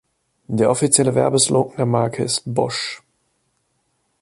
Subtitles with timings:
[0.47, 3.03] Der offizielle Werbeslogan der Marke ist "Bosch.